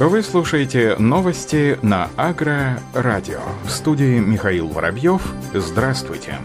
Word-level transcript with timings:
Вы 0.00 0.22
слушаете 0.22 0.96
новости 0.98 1.78
на 1.82 2.08
Агро-радио. 2.16 3.40
В 3.64 3.70
студии 3.70 4.18
Михаил 4.18 4.66
Воробьев. 4.68 5.22
Здравствуйте. 5.52 6.38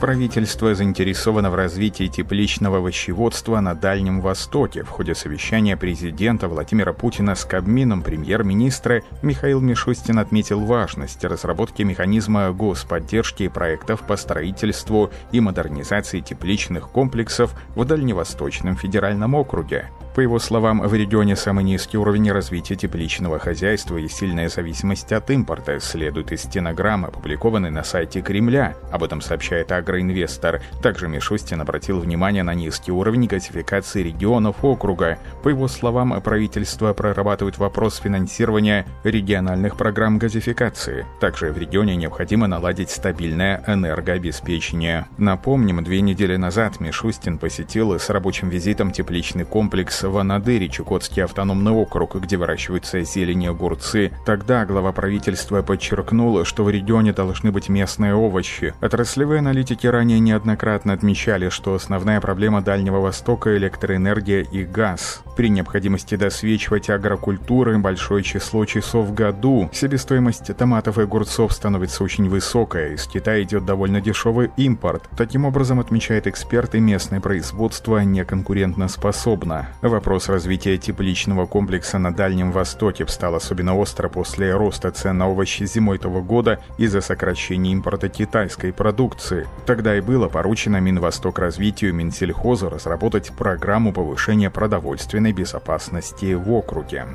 Правительство 0.00 0.74
заинтересовано 0.74 1.50
в 1.50 1.54
развитии 1.54 2.06
тепличного 2.06 2.78
овощеводства 2.78 3.60
на 3.60 3.74
Дальнем 3.74 4.20
Востоке. 4.20 4.82
В 4.84 4.88
ходе 4.88 5.14
совещания 5.14 5.76
президента 5.76 6.48
Владимира 6.48 6.92
Путина 6.92 7.34
с 7.34 7.44
Кабмином 7.44 8.02
премьер-министра 8.02 9.02
Михаил 9.20 9.60
Мишустин 9.60 10.18
отметил 10.18 10.60
важность 10.60 11.22
разработки 11.24 11.82
механизма 11.82 12.50
господдержки 12.52 13.48
проектов 13.48 14.06
по 14.06 14.16
строительству 14.16 15.10
и 15.32 15.40
модернизации 15.40 16.20
тепличных 16.20 16.88
комплексов 16.88 17.52
в 17.74 17.84
Дальневосточном 17.84 18.76
федеральном 18.76 19.34
округе. 19.34 19.90
По 20.14 20.20
его 20.20 20.38
словам, 20.38 20.82
в 20.82 20.92
регионе 20.92 21.36
самый 21.36 21.64
низкий 21.64 21.96
уровень 21.96 22.30
развития 22.30 22.76
тепличного 22.76 23.38
хозяйства 23.38 23.96
и 23.96 24.08
сильная 24.08 24.50
зависимость 24.50 25.10
от 25.10 25.30
импорта, 25.30 25.80
следует 25.80 26.32
из 26.32 26.42
стенограммы, 26.42 27.08
опубликованной 27.08 27.70
на 27.70 27.82
сайте 27.82 28.20
Кремля. 28.20 28.76
Об 28.90 29.04
этом 29.04 29.22
сообщает 29.22 29.72
Агроинвестор. 29.72 30.60
Также 30.82 31.08
Мишустин 31.08 31.62
обратил 31.62 31.98
внимание 31.98 32.42
на 32.42 32.52
низкий 32.52 32.92
уровень 32.92 33.26
газификации 33.26 34.02
регионов 34.02 34.62
округа. 34.62 35.18
По 35.42 35.48
его 35.48 35.66
словам, 35.66 36.20
правительство 36.20 36.92
прорабатывает 36.92 37.56
вопрос 37.56 37.96
финансирования 37.96 38.86
региональных 39.04 39.78
программ 39.78 40.18
газификации. 40.18 41.06
Также 41.20 41.52
в 41.52 41.58
регионе 41.58 41.96
необходимо 41.96 42.46
наладить 42.46 42.90
стабильное 42.90 43.64
энергообеспечение. 43.66 45.06
Напомним, 45.16 45.82
две 45.82 46.02
недели 46.02 46.36
назад 46.36 46.80
Мишустин 46.80 47.38
посетил 47.38 47.92
с 47.98 48.10
рабочим 48.10 48.50
визитом 48.50 48.92
тепличный 48.92 49.46
комплекс 49.46 50.01
в 50.08 50.18
Анадыре, 50.18 50.68
Чукотский 50.68 51.24
автономный 51.24 51.72
округ, 51.72 52.16
где 52.16 52.36
выращиваются 52.36 53.02
зелень 53.02 53.44
и 53.44 53.46
огурцы. 53.48 54.12
Тогда 54.24 54.64
глава 54.64 54.92
правительства 54.92 55.62
подчеркнула, 55.62 56.44
что 56.44 56.64
в 56.64 56.70
регионе 56.70 57.12
должны 57.12 57.50
быть 57.52 57.68
местные 57.68 58.14
овощи. 58.14 58.74
Отраслевые 58.80 59.40
аналитики 59.40 59.86
ранее 59.86 60.20
неоднократно 60.20 60.92
отмечали, 60.92 61.48
что 61.48 61.74
основная 61.74 62.20
проблема 62.20 62.62
Дальнего 62.62 62.98
Востока– 63.00 63.56
электроэнергия 63.56 64.42
и 64.42 64.64
газ. 64.64 65.22
При 65.36 65.48
необходимости 65.48 66.14
досвечивать 66.14 66.90
агрокультуры 66.90 67.78
большое 67.78 68.22
число 68.22 68.66
часов 68.66 69.06
в 69.06 69.14
году, 69.14 69.70
себестоимость 69.72 70.54
томатов 70.56 70.98
и 70.98 71.02
огурцов 71.02 71.52
становится 71.52 72.04
очень 72.04 72.28
высокая, 72.28 72.94
из 72.94 73.06
Китая 73.06 73.42
идет 73.42 73.64
довольно 73.64 74.02
дешевый 74.02 74.50
импорт. 74.58 75.08
Таким 75.16 75.46
образом, 75.46 75.80
отмечает 75.80 76.26
эксперты, 76.26 76.80
местное 76.80 77.20
производство 77.20 77.98
неконкурентоспособно. 77.98 79.68
Вопрос 79.80 80.28
развития 80.28 80.76
тепличного 80.76 81.46
комплекса 81.46 81.98
на 81.98 82.14
Дальнем 82.14 82.52
Востоке 82.52 83.06
встал 83.06 83.34
особенно 83.34 83.74
остро 83.74 84.10
после 84.10 84.54
роста 84.54 84.90
цен 84.90 85.16
на 85.16 85.30
овощи 85.30 85.64
зимой 85.64 85.98
того 85.98 86.22
года 86.22 86.60
из-за 86.76 87.00
сокращения 87.00 87.72
импорта 87.72 88.10
китайской 88.10 88.72
продукции. 88.72 89.46
Тогда 89.64 89.96
и 89.96 90.02
было 90.02 90.28
поручено 90.28 90.78
Минвосток 90.78 91.38
развитию 91.38 91.94
Минсельхозу 91.94 92.68
разработать 92.68 93.32
программу 93.32 93.92
повышения 93.92 94.50
продовольственной 94.50 95.21
безопасности 95.30 96.34
в 96.34 96.50
округе. 96.50 97.06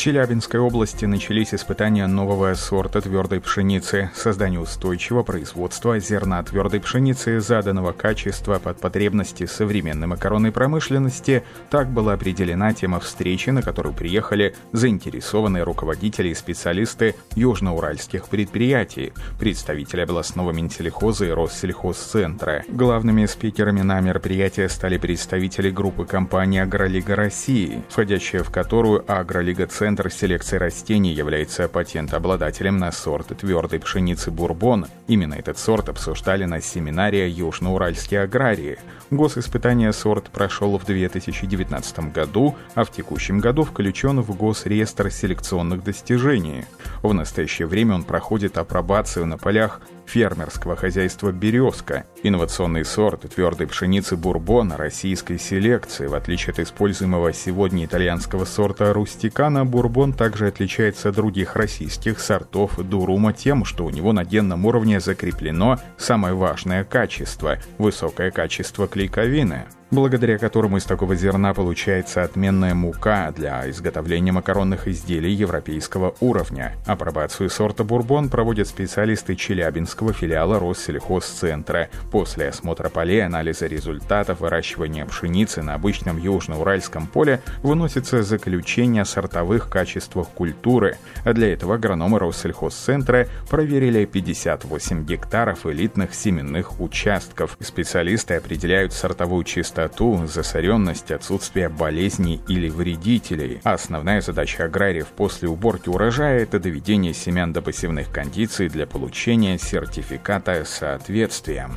Челябинской 0.00 0.58
области 0.58 1.04
начались 1.04 1.52
испытания 1.52 2.06
нового 2.06 2.54
сорта 2.54 3.02
твердой 3.02 3.38
пшеницы. 3.42 4.10
Создание 4.14 4.58
устойчивого 4.58 5.22
производства 5.22 5.98
зерна 5.98 6.42
твердой 6.42 6.80
пшеницы 6.80 7.38
заданного 7.38 7.92
качества 7.92 8.58
под 8.58 8.80
потребности 8.80 9.44
современной 9.44 10.06
макаронной 10.06 10.52
промышленности 10.52 11.44
так 11.68 11.90
была 11.90 12.14
определена 12.14 12.72
тема 12.72 12.98
встречи, 12.98 13.50
на 13.50 13.60
которую 13.60 13.94
приехали 13.94 14.54
заинтересованные 14.72 15.64
руководители 15.64 16.28
и 16.28 16.34
специалисты 16.34 17.14
южноуральских 17.34 18.26
предприятий, 18.28 19.12
представители 19.38 20.00
областного 20.00 20.52
Минсельхоза 20.52 21.26
и 21.26 21.30
Россельхозцентра. 21.30 22.64
Главными 22.68 23.26
спикерами 23.26 23.82
на 23.82 24.00
мероприятии 24.00 24.66
стали 24.68 24.96
представители 24.96 25.68
группы 25.68 26.06
компании 26.06 26.60
«Агролига 26.60 27.16
России», 27.16 27.82
входящая 27.90 28.42
в 28.42 28.48
которую 28.48 29.04
«Агролига 29.06 29.66
Центр» 29.66 29.89
Центр 29.90 30.08
селекции 30.12 30.56
растений 30.56 31.12
является 31.12 31.66
патентообладателем 31.66 32.78
на 32.78 32.92
сорт 32.92 33.36
твердой 33.36 33.80
пшеницы 33.80 34.30
«Бурбон». 34.30 34.86
Именно 35.08 35.34
этот 35.34 35.58
сорт 35.58 35.88
обсуждали 35.88 36.44
на 36.44 36.60
семинаре 36.60 37.28
«Южноуральские 37.28 38.20
аграрии». 38.20 38.78
Госиспытание 39.10 39.92
сорт 39.92 40.30
прошел 40.30 40.78
в 40.78 40.84
2019 40.84 42.12
году, 42.12 42.54
а 42.76 42.84
в 42.84 42.92
текущем 42.92 43.40
году 43.40 43.64
включен 43.64 44.20
в 44.20 44.36
Госреестр 44.36 45.10
селекционных 45.10 45.82
достижений. 45.82 46.66
В 47.02 47.12
настоящее 47.12 47.66
время 47.66 47.96
он 47.96 48.04
проходит 48.04 48.58
апробацию 48.58 49.26
на 49.26 49.38
полях 49.38 49.80
фермерского 50.10 50.74
хозяйства 50.74 51.30
«Березка». 51.30 52.04
Инновационный 52.22 52.84
сорт 52.84 53.22
твердой 53.32 53.68
пшеницы 53.68 54.16
«Бурбон» 54.16 54.72
российской 54.72 55.38
селекции, 55.38 56.06
в 56.06 56.14
отличие 56.14 56.52
от 56.52 56.58
используемого 56.58 57.32
сегодня 57.32 57.84
итальянского 57.84 58.44
сорта 58.44 58.92
«Рустикана», 58.92 59.64
«Бурбон» 59.64 60.12
также 60.12 60.48
отличается 60.48 61.10
от 61.10 61.14
других 61.14 61.54
российских 61.54 62.18
сортов 62.18 62.76
«Дурума» 62.78 63.32
тем, 63.32 63.64
что 63.64 63.84
у 63.84 63.90
него 63.90 64.12
на 64.12 64.24
генном 64.24 64.66
уровне 64.66 64.98
закреплено 64.98 65.78
самое 65.96 66.34
важное 66.34 66.82
качество– 66.84 67.58
высокое 67.78 68.30
качество 68.32 68.88
клейковины– 68.88 69.66
благодаря 69.90 70.38
которому 70.38 70.76
из 70.76 70.84
такого 70.84 71.16
зерна 71.16 71.52
получается 71.52 72.22
отменная 72.22 72.74
мука 72.74 73.32
для 73.32 73.68
изготовления 73.70 74.32
макаронных 74.32 74.86
изделий 74.88 75.32
европейского 75.32 76.14
уровня. 76.20 76.76
Апробацию 76.86 77.50
сорта 77.50 77.84
«Бурбон» 77.84 78.28
проводят 78.28 78.68
специалисты 78.68 79.34
Челябинского 79.34 80.12
филиала 80.12 80.60
Россельхозцентра. 80.60 81.88
После 82.10 82.48
осмотра 82.48 82.88
полей 82.88 83.24
анализа 83.24 83.66
результатов 83.66 84.40
выращивания 84.40 85.04
пшеницы 85.06 85.62
на 85.62 85.74
обычном 85.74 86.18
южноуральском 86.18 87.06
поле 87.06 87.40
выносится 87.62 88.22
заключение 88.22 89.02
о 89.02 89.06
сортовых 89.06 89.68
качествах 89.68 90.28
культуры. 90.28 90.98
А 91.24 91.32
для 91.32 91.52
этого 91.52 91.74
агрономы 91.74 92.18
Россельхозцентра 92.18 93.26
проверили 93.48 94.04
58 94.04 95.04
гектаров 95.04 95.66
элитных 95.66 96.14
семенных 96.14 96.80
участков. 96.80 97.56
Специалисты 97.60 98.34
определяют 98.34 98.92
сортовую 98.92 99.44
чистоту 99.44 99.79
чистоту, 99.80 100.26
засоренность, 100.26 101.10
отсутствие 101.10 101.68
болезней 101.68 102.40
или 102.48 102.68
вредителей. 102.68 103.60
основная 103.64 104.20
задача 104.20 104.64
аграриев 104.64 105.08
после 105.08 105.48
уборки 105.48 105.88
урожая– 105.88 106.40
это 106.42 106.58
доведение 106.58 107.14
семян 107.14 107.52
до 107.52 107.62
пассивных 107.62 108.10
кондиций 108.10 108.68
для 108.68 108.86
получения 108.86 109.58
сертификата 109.58 110.64
соответствия. 110.64 111.70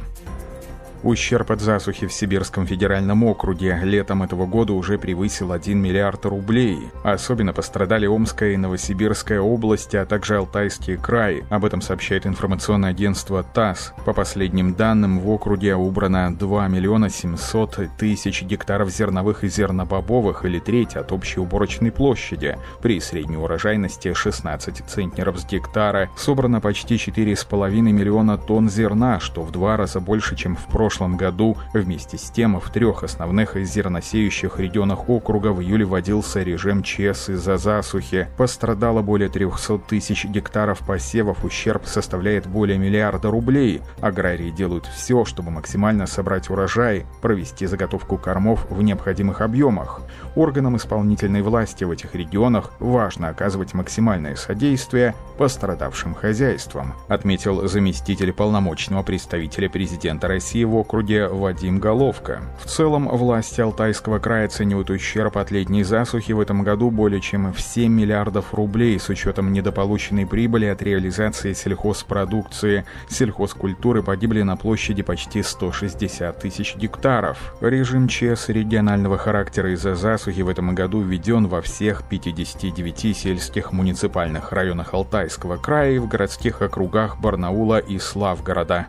Ущерб 1.04 1.52
от 1.52 1.60
засухи 1.60 2.08
в 2.08 2.14
Сибирском 2.14 2.66
федеральном 2.66 3.26
округе 3.26 3.78
летом 3.84 4.24
этого 4.24 4.46
года 4.46 4.72
уже 4.72 4.98
превысил 4.98 5.52
1 5.52 5.78
миллиард 5.78 6.26
рублей. 6.26 6.80
Особенно 7.04 7.52
пострадали 7.52 8.08
Омская 8.08 8.52
и 8.52 8.58
Новосибирская 8.58 9.42
области, 9.42 9.98
а 9.98 10.06
также 10.06 10.38
Алтайский 10.38 10.96
край. 10.96 11.44
Об 11.50 11.66
этом 11.66 11.82
сообщает 11.82 12.26
информационное 12.26 12.92
агентство 12.92 13.44
ТАСС. 13.44 13.92
По 14.06 14.14
последним 14.14 14.76
данным, 14.76 15.20
в 15.20 15.30
округе 15.30 15.76
убрано 15.76 16.34
2 16.34 16.70
миллиона 16.70 17.10
700 17.10 17.90
тысяч 17.98 18.42
гектаров 18.44 18.90
зерновых 18.90 19.44
и 19.44 19.50
зернобобовых, 19.50 20.46
или 20.46 20.60
треть 20.60 20.96
от 20.96 21.12
общей 21.12 21.42
уборочной 21.42 21.92
площади. 21.92 22.58
При 22.82 23.02
средней 23.02 23.36
урожайности 23.36 24.14
16 24.14 24.84
центнеров 24.88 25.38
с 25.38 25.46
гектара 25.46 26.10
собрано 26.16 26.62
почти 26.62 26.96
4,5 26.96 27.72
миллиона 27.82 28.38
тонн 28.38 28.70
зерна, 28.70 29.20
что 29.20 29.42
в 29.42 29.52
два 29.52 29.76
раза 29.76 30.00
больше, 30.00 30.38
чем 30.38 30.56
в 30.56 30.66
прошлом 30.68 30.93
прошлом 30.94 31.18
году. 31.18 31.58
Вместе 31.74 32.20
с 32.20 32.30
тем 32.30 32.60
в 32.60 32.70
трех 32.70 33.04
основных 33.04 33.56
зерносеющих 33.56 34.60
регионах 34.60 35.10
округа 35.10 35.52
в 35.52 35.60
июле 35.60 35.86
вводился 35.86 36.44
режим 36.44 36.84
ЧС 36.84 37.30
из-за 37.30 37.58
засухи. 37.58 38.28
Пострадало 38.38 39.02
более 39.02 39.28
300 39.28 39.80
тысяч 39.80 40.26
гектаров 40.26 40.86
посевов, 40.86 41.44
ущерб 41.44 41.88
составляет 41.88 42.46
более 42.46 42.78
миллиарда 42.78 43.32
рублей. 43.32 43.82
Аграрии 44.02 44.52
делают 44.52 44.86
все, 44.86 45.26
чтобы 45.26 45.50
максимально 45.50 46.06
собрать 46.06 46.52
урожай, 46.52 47.08
провести 47.24 47.66
заготовку 47.66 48.18
кормов 48.18 48.68
в 48.70 48.84
необходимых 48.84 49.42
объемах. 49.42 50.02
Органам 50.36 50.78
исполнительной 50.78 51.42
власти 51.42 51.86
в 51.86 51.92
этих 51.92 52.14
регионах 52.14 52.70
важно 52.80 53.30
оказывать 53.30 53.74
максимальное 53.74 54.36
содействие 54.36 55.16
пострадавшим 55.40 56.14
хозяйствам, 56.14 56.94
отметил 57.08 57.68
заместитель 57.68 58.32
полномочного 58.32 59.02
представителя 59.02 59.70
президента 59.70 60.28
России 60.28 60.64
в 60.64 60.83
округе 60.84 61.28
Вадим 61.28 61.80
Головка. 61.80 62.42
В 62.62 62.68
целом, 62.68 63.08
власти 63.08 63.62
Алтайского 63.62 64.20
края 64.20 64.46
оценивают 64.46 64.90
ущерб 64.90 65.38
от 65.38 65.50
летней 65.50 65.84
засухи 65.84 66.34
в 66.34 66.40
этом 66.40 66.64
году 66.64 66.92
более 66.92 67.22
чем 67.22 67.54
в 67.54 67.62
7 67.62 67.92
миллиардов 67.92 68.54
рублей 68.54 69.00
с 69.00 69.10
учетом 69.10 69.54
недополученной 69.54 70.28
прибыли 70.28 70.66
от 70.66 70.82
реализации 70.82 71.54
сельхозпродукции. 71.54 72.86
Сельхозкультуры 73.10 74.04
погибли 74.04 74.42
на 74.42 74.58
площади 74.58 75.02
почти 75.04 75.42
160 75.42 76.38
тысяч 76.40 76.76
гектаров. 76.76 77.56
Режим 77.62 78.08
ЧС 78.08 78.50
регионального 78.50 79.18
характера 79.18 79.74
из-за 79.74 79.96
засухи 79.96 80.42
в 80.42 80.50
этом 80.50 80.76
году 80.76 81.02
введен 81.02 81.48
во 81.48 81.62
всех 81.62 82.04
59 82.10 83.18
сельских 83.18 83.72
муниципальных 83.72 84.52
районах 84.52 84.94
Алтайского 84.94 85.58
края 85.58 85.94
и 85.94 86.00
в 86.00 86.08
городских 86.08 86.62
округах 86.62 87.18
Барнаула 87.20 87.80
и 87.80 87.98
Славгорода. 87.98 88.88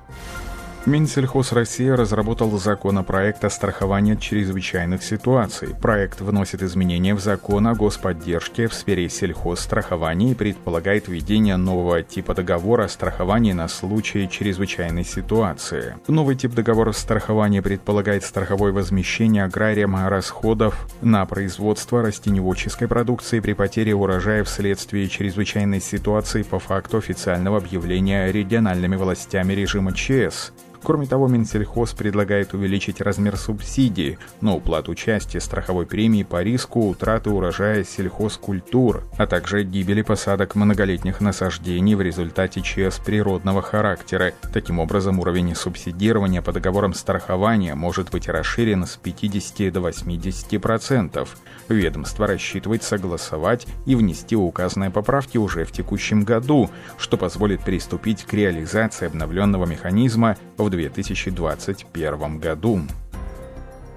Минсельхоз 0.86 1.52
России 1.52 1.88
разработал 1.88 2.50
законопроект 2.58 3.42
о 3.42 3.48
страховании 3.48 4.16
чрезвычайных 4.16 5.02
ситуаций. 5.02 5.74
Проект 5.80 6.20
вносит 6.20 6.62
изменения 6.62 7.14
в 7.14 7.20
закон 7.20 7.66
о 7.66 7.74
господдержке 7.74 8.68
в 8.68 8.74
сфере 8.74 9.08
сельхозстрахования 9.08 10.32
и 10.32 10.34
предполагает 10.34 11.08
введение 11.08 11.56
нового 11.56 12.02
типа 12.02 12.34
договора 12.34 12.84
о 12.84 12.88
страховании 12.90 13.54
на 13.54 13.66
случай 13.68 14.28
чрезвычайной 14.28 15.06
ситуации. 15.06 15.96
Новый 16.06 16.36
тип 16.36 16.52
договора 16.52 16.92
страхования 16.92 17.62
предполагает 17.62 18.22
страховое 18.22 18.72
возмещение 18.72 19.44
аграриям 19.44 19.96
расходов 20.06 20.86
на 21.00 21.24
производство 21.24 22.02
растеневодческой 22.02 22.88
продукции 22.88 23.40
при 23.40 23.54
потере 23.54 23.94
урожая 23.94 24.44
вследствие 24.44 25.08
чрезвычайной 25.08 25.80
ситуации 25.80 26.42
по 26.42 26.58
факту 26.58 26.98
официального 26.98 27.56
объявления 27.56 28.30
региональными 28.30 28.96
властями 28.96 29.54
режима 29.54 29.94
ЧС. 29.94 30.52
Кроме 30.84 31.06
того, 31.06 31.28
Минсельхоз 31.28 31.94
предлагает 31.94 32.52
увеличить 32.52 33.00
размер 33.00 33.38
субсидии 33.38 34.18
на 34.42 34.54
уплату 34.54 34.94
части 34.94 35.38
страховой 35.38 35.86
премии 35.86 36.24
по 36.24 36.42
риску 36.42 36.90
утраты 36.90 37.30
урожая 37.30 37.84
сельхозкультур, 37.84 39.02
а 39.16 39.26
также 39.26 39.64
гибели 39.64 40.02
посадок 40.02 40.54
многолетних 40.54 41.22
насаждений 41.22 41.94
в 41.94 42.02
результате 42.02 42.60
ЧС 42.60 42.98
природного 42.98 43.62
характера. 43.62 44.34
Таким 44.52 44.78
образом, 44.78 45.20
уровень 45.20 45.54
субсидирования 45.54 46.42
по 46.42 46.52
договорам 46.52 46.92
страхования 46.92 47.74
может 47.74 48.10
быть 48.10 48.28
расширен 48.28 48.84
с 48.84 48.96
50 48.96 49.72
до 49.72 49.80
80%. 49.80 51.26
Ведомство 51.70 52.26
рассчитывает 52.26 52.82
согласовать 52.82 53.66
и 53.86 53.94
внести 53.94 54.36
указанные 54.36 54.90
поправки 54.90 55.38
уже 55.38 55.64
в 55.64 55.72
текущем 55.72 56.24
году, 56.24 56.68
что 56.98 57.16
позволит 57.16 57.62
приступить 57.62 58.24
к 58.24 58.34
реализации 58.34 59.06
обновленного 59.06 59.64
механизма 59.64 60.36
в 60.58 60.73
2021 60.76 62.38
году. 62.38 62.80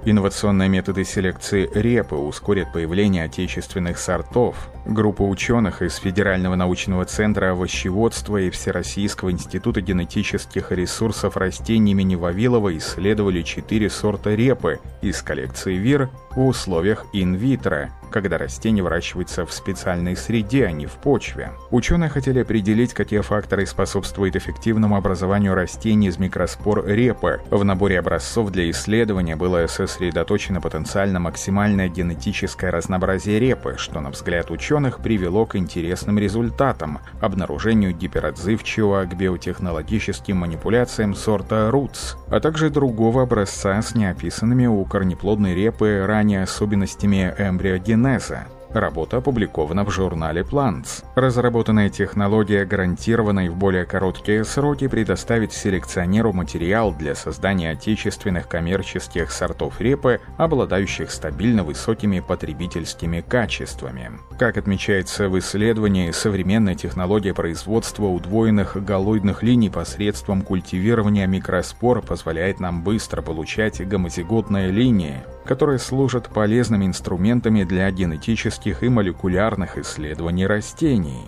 Инновационные 0.09 0.69
методы 0.69 1.03
селекции 1.03 1.69
репы 1.74 2.15
ускорят 2.15 2.71
появление 2.71 3.25
отечественных 3.25 3.97
сортов. 3.97 4.69
Группа 4.85 5.24
ученых 5.24 5.81
из 5.81 5.95
Федерального 5.95 6.56
научного 6.56 7.03
центра 7.03 7.51
овощеводства 7.51 8.38
и 8.38 8.50
Всероссийского 8.50 9.31
института 9.31 9.81
генетических 9.81 10.71
ресурсов 10.71 11.35
растений 11.35 11.91
имени 11.91 12.15
Вавилова 12.15 12.77
исследовали 12.77 13.41
четыре 13.41 13.89
сорта 13.89 14.33
репы 14.33 14.79
из 15.01 15.21
коллекции 15.21 15.75
ВИР 15.75 16.09
в 16.31 16.45
условиях 16.45 17.06
инвитро, 17.12 17.91
когда 18.09 18.38
растение 18.38 18.83
выращивается 18.83 19.45
в 19.45 19.54
специальной 19.54 20.15
среде, 20.15 20.65
а 20.65 20.71
не 20.71 20.86
в 20.86 20.94
почве. 20.94 21.51
Ученые 21.71 22.09
хотели 22.09 22.39
определить, 22.39 22.94
какие 22.94 23.19
факторы 23.19 23.65
способствуют 23.65 24.36
эффективному 24.36 24.95
образованию 24.95 25.54
растений 25.54 26.07
из 26.07 26.18
микроспор 26.18 26.86
репы. 26.86 27.42
В 27.50 27.63
наборе 27.63 28.00
образцов 28.00 28.51
для 28.51 28.69
исследования 28.69 29.36
было 29.36 29.68
сосредоточено 29.68 30.62
потенциально 30.62 31.19
максимальное 31.19 31.89
генетическое 31.89 32.71
разнообразие 32.71 33.39
репы, 33.39 33.75
что, 33.77 34.00
на 34.00 34.10
взгляд 34.12 34.51
ученых, 34.51 35.00
привело 35.00 35.45
к 35.45 35.56
интересным 35.56 36.19
результатам– 36.19 37.00
обнаружению 37.21 37.94
гиперотзывчивого 37.94 39.06
к 39.06 39.15
биотехнологическим 39.15 40.38
манипуляциям 40.38 41.15
сорта 41.15 41.69
Roots, 41.71 42.15
а 42.30 42.39
также 42.39 42.69
другого 42.69 43.24
образца 43.24 43.81
с 43.81 43.95
неописанными 43.95 44.68
у 44.68 44.83
корнеплодной 44.86 45.56
репы 45.56 46.03
ранее 46.06 46.44
особенностями 46.44 47.33
эмбриогенеза. 47.38 47.96
Работа 48.71 49.17
опубликована 49.17 49.85
в 49.85 49.91
журнале 49.91 50.41
Plants. 50.41 51.03
Разработанная 51.15 51.89
технология 51.89 52.65
гарантированно 52.65 53.45
и 53.45 53.49
в 53.49 53.55
более 53.55 53.85
короткие 53.85 54.44
сроки 54.44 54.88
предоставит 54.88 55.53
селекционеру 55.53 56.33
материал 56.33 56.94
для 56.94 57.15
создания 57.15 57.71
отечественных 57.71 58.47
коммерческих 58.47 59.31
сортов 59.31 59.79
репы, 59.79 60.19
обладающих 60.38 61.11
стабильно 61.11 61.63
высокими 61.63 62.19
потребительскими 62.19 63.21
качествами. 63.21 64.11
Как 64.38 64.57
отмечается 64.57 65.29
в 65.29 65.39
исследовании, 65.39 66.11
современная 66.11 66.75
технология 66.75 67.33
производства 67.33 68.05
удвоенных 68.05 68.83
галоидных 68.83 69.43
линий 69.43 69.69
посредством 69.69 70.41
культивирования 70.41 71.25
микроспор 71.25 72.01
позволяет 72.01 72.59
нам 72.59 72.83
быстро 72.83 73.21
получать 73.21 73.85
гомозиготные 73.88 74.69
линии, 74.69 75.23
которые 75.47 75.79
служат 75.79 76.27
полезными 76.29 76.85
инструментами 76.85 77.63
для 77.63 77.89
генетических 77.89 78.83
и 78.83 78.89
молекулярных 78.89 79.77
исследований 79.77 80.45
растений. 80.45 81.23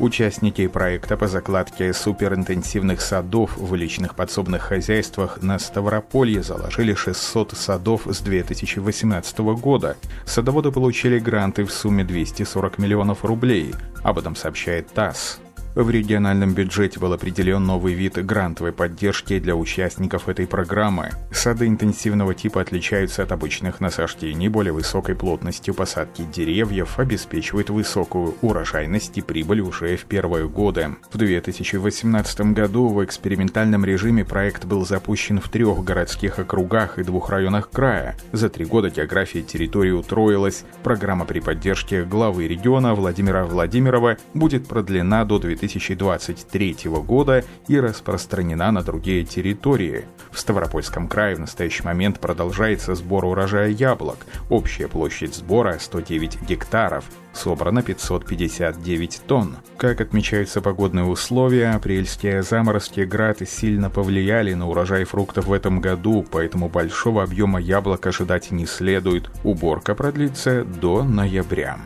Участники 0.00 0.66
проекта 0.66 1.16
по 1.16 1.28
закладке 1.28 1.92
суперинтенсивных 1.92 3.00
садов 3.00 3.56
в 3.56 3.76
личных 3.76 4.16
подсобных 4.16 4.62
хозяйствах 4.62 5.40
на 5.40 5.60
Ставрополье 5.60 6.42
заложили 6.42 6.94
600 6.94 7.52
садов 7.52 8.02
с 8.06 8.20
2018 8.20 9.38
года. 9.38 9.96
Садоводы 10.26 10.72
получили 10.72 11.20
гранты 11.20 11.64
в 11.64 11.72
сумме 11.72 12.02
240 12.02 12.78
миллионов 12.78 13.24
рублей. 13.24 13.72
Об 14.02 14.18
этом 14.18 14.34
сообщает 14.34 14.92
ТАСС. 14.92 15.38
В 15.74 15.90
региональном 15.90 16.54
бюджете 16.54 17.00
был 17.00 17.12
определен 17.12 17.64
новый 17.64 17.94
вид 17.94 18.24
грантовой 18.24 18.70
поддержки 18.70 19.40
для 19.40 19.56
участников 19.56 20.28
этой 20.28 20.46
программы. 20.46 21.10
Сады 21.32 21.66
интенсивного 21.66 22.32
типа 22.32 22.60
отличаются 22.60 23.24
от 23.24 23.32
обычных 23.32 23.80
насаждений 23.80 24.46
более 24.46 24.72
высокой 24.72 25.16
плотностью 25.16 25.74
посадки 25.74 26.22
деревьев, 26.32 27.00
обеспечивают 27.00 27.70
высокую 27.70 28.36
урожайность 28.40 29.18
и 29.18 29.20
прибыль 29.20 29.62
уже 29.62 29.96
в 29.96 30.04
первые 30.04 30.48
годы. 30.48 30.90
В 31.10 31.18
2018 31.18 32.52
году 32.52 32.86
в 32.86 33.04
экспериментальном 33.04 33.84
режиме 33.84 34.24
проект 34.24 34.66
был 34.66 34.86
запущен 34.86 35.40
в 35.40 35.48
трех 35.48 35.82
городских 35.82 36.38
округах 36.38 37.00
и 37.00 37.02
двух 37.02 37.30
районах 37.30 37.68
края. 37.70 38.16
За 38.30 38.48
три 38.48 38.64
года 38.64 38.90
география 38.90 39.42
территории 39.42 39.90
утроилась. 39.90 40.64
Программа 40.84 41.24
при 41.24 41.40
поддержке 41.40 42.04
главы 42.04 42.46
региона 42.46 42.94
Владимира 42.94 43.44
Владимирова 43.44 44.18
будет 44.34 44.68
продлена 44.68 45.24
до 45.24 45.40
2020 45.40 45.63
2023 45.68 46.76
года 47.06 47.44
и 47.68 47.78
распространена 47.80 48.70
на 48.70 48.82
другие 48.82 49.24
территории. 49.24 50.04
В 50.30 50.38
Ставропольском 50.38 51.08
крае 51.08 51.36
в 51.36 51.40
настоящий 51.40 51.82
момент 51.82 52.20
продолжается 52.20 52.94
сбор 52.94 53.24
урожая 53.24 53.68
яблок. 53.68 54.18
Общая 54.50 54.88
площадь 54.88 55.34
сбора 55.34 55.78
109 55.80 56.42
гектаров. 56.42 57.04
Собрано 57.32 57.82
559 57.82 59.22
тонн. 59.26 59.56
Как 59.76 60.00
отмечаются 60.00 60.60
погодные 60.60 61.04
условия, 61.04 61.70
апрельские 61.70 62.42
заморозки 62.42 63.00
град 63.00 63.38
сильно 63.48 63.90
повлияли 63.90 64.54
на 64.54 64.68
урожай 64.68 65.04
фруктов 65.04 65.46
в 65.46 65.52
этом 65.52 65.80
году, 65.80 66.24
поэтому 66.30 66.68
большого 66.68 67.22
объема 67.24 67.60
яблок 67.60 68.06
ожидать 68.06 68.52
не 68.52 68.66
следует. 68.66 69.30
Уборка 69.42 69.94
продлится 69.94 70.64
до 70.64 71.02
ноября. 71.02 71.78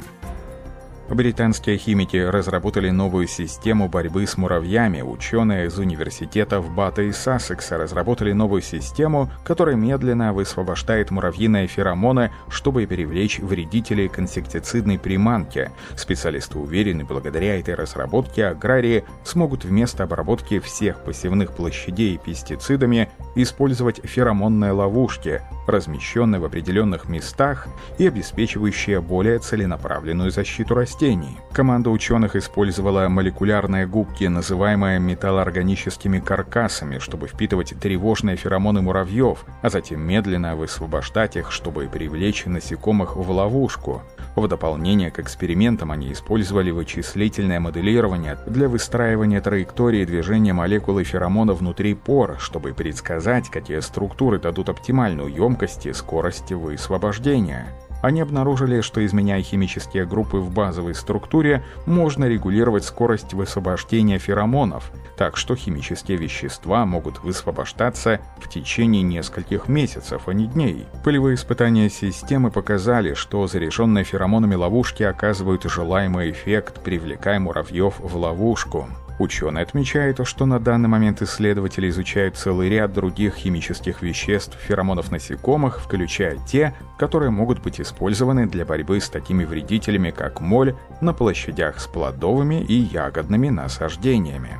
Британские 1.11 1.79
химики 1.79 2.19
разработали 2.19 2.91
новую 2.91 3.29
систему 3.29 3.89
борьбы 3.89 4.27
с 4.27 4.37
муравьями. 4.37 5.01
Ученые 5.01 5.69
из 5.69 5.79
университетов 5.79 6.71
Бата 6.71 7.01
и 7.01 7.13
Сассекса 7.13 7.79
разработали 7.79 8.33
новую 8.33 8.61
систему, 8.61 9.31
которая 9.43 9.75
медленно 9.75 10.35
высвобождает 10.35 11.11
муравьиные 11.11 11.67
феромоны, 11.67 12.31
чтобы 12.51 12.87
привлечь 12.87 13.39
вредителей 13.39 14.09
к 14.09 14.19
инсектицидной 14.19 14.99
приманке. 14.99 15.73
Специалисты 15.97 16.59
уверены, 16.59 17.05
благодаря 17.05 17.59
этой 17.59 17.75
разработке 17.75 18.45
аграрии 18.45 19.05
смогут 19.25 19.65
вместо 19.65 20.05
обработки 20.05 20.61
всех 20.61 21.03
посевных 21.05 21.53
площадей 21.53 22.19
пестицидами 22.19 23.09
использовать 23.35 24.05
феромонные 24.05 24.73
ловушки, 24.73 25.41
размещенные 25.69 26.41
в 26.41 26.45
определенных 26.45 27.09
местах 27.09 27.69
и 27.99 28.07
обеспечивающие 28.07 29.01
более 29.01 29.39
целенаправленную 29.39 30.31
защиту 30.31 30.75
растений. 30.75 31.37
Команда 31.53 31.91
ученых 31.91 32.37
использовала 32.37 33.09
молекулярные 33.09 33.87
губки, 33.87 34.25
называемые 34.25 34.99
металлоорганическими 34.99 36.21
каркасами, 36.21 36.99
чтобы 36.99 37.29
впитывать 37.29 37.75
тревожные 37.81 38.37
феромоны 38.37 38.83
муравьев, 38.83 39.45
а 39.63 39.71
затем 39.71 40.01
медленно 40.01 40.57
высвобождать 40.57 41.37
их, 41.37 41.53
чтобы 41.53 41.89
привлечь 41.89 42.47
насекомых 42.47 43.17
в 43.17 43.31
ловушку. 43.31 44.03
В 44.39 44.47
дополнение 44.47 45.11
к 45.11 45.19
экспериментам 45.19 45.91
они 45.91 46.13
использовали 46.13 46.71
вычислительное 46.71 47.59
моделирование 47.59 48.39
для 48.47 48.69
выстраивания 48.69 49.41
траектории 49.41 50.05
движения 50.05 50.53
молекулы 50.53 51.03
феромона 51.03 51.55
внутри 51.55 51.95
пор, 51.95 52.37
чтобы 52.39 52.73
предсказать, 52.73 53.49
какие 53.49 53.81
структуры 53.81 54.39
дадут 54.39 54.69
оптимальную 54.69 55.35
емкость 55.35 55.87
и 55.87 55.93
скорость 55.93 56.53
высвобождения. 56.53 57.67
Они 58.01 58.21
обнаружили, 58.21 58.81
что 58.81 59.05
изменяя 59.05 59.43
химические 59.43 60.07
группы 60.07 60.39
в 60.39 60.53
базовой 60.53 60.95
структуре, 60.95 61.65
можно 61.87 62.27
регулировать 62.27 62.85
скорость 62.85 63.35
высвобождения 63.35 64.19
феромонов, 64.19 64.93
так 65.17 65.37
что 65.37 65.57
химические 65.57 66.17
вещества 66.17 66.87
могут 66.87 67.23
высвобождаться 67.25 68.21
в 68.39 68.49
течение 68.49 69.03
нескольких 69.03 69.69
месяцев, 69.69 70.29
а 70.29 70.33
не 70.33 70.47
дней. 70.47 70.87
Полевые 71.05 71.35
испытания 71.35 71.91
системы 71.91 72.51
показали, 72.51 73.15
что 73.15 73.47
заряженные 73.47 74.05
феромонами 74.05 74.55
ловушки 74.55 75.03
оказывают 75.03 75.65
желаемый 75.65 76.31
эффект, 76.31 76.81
привлекая 76.85 77.41
муравьев 77.41 77.95
в 77.99 78.17
ловушку. 78.17 78.89
Ученые 79.19 79.63
отмечают, 79.63 80.21
что 80.25 80.47
на 80.47 80.61
данный 80.61 80.89
момент 80.89 81.23
исследователи 81.23 81.89
изучают 81.89 82.37
целый 82.37 82.69
ряд 82.69 82.93
других 82.93 83.35
химических 83.35 84.01
веществ 84.03 84.57
феромонов 84.57 85.11
насекомых, 85.11 85.81
включая 85.81 86.39
те, 86.47 86.73
которые 86.99 87.31
могут 87.31 87.61
быть 87.61 87.81
использованы 87.81 88.47
для 88.47 88.65
борьбы 88.65 89.01
с 89.01 89.09
такими 89.09 89.45
вредителями, 89.45 90.11
как 90.11 90.41
моль 90.41 90.77
на 91.01 91.13
площадях 91.13 91.81
с 91.81 91.87
плодовыми 91.89 92.63
и 92.63 92.75
ягодными 92.75 93.49
насаждениями. 93.49 94.59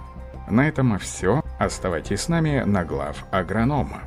На 0.51 0.67
этом 0.67 0.99
все. 0.99 1.43
Оставайтесь 1.59 2.23
с 2.23 2.29
нами 2.29 2.63
на 2.67 2.85
глав 2.85 3.25
агронома. 3.31 4.03